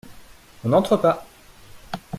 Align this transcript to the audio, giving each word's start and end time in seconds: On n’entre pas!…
On 0.63 0.69
n’entre 0.69 0.97
pas!… 0.97 1.27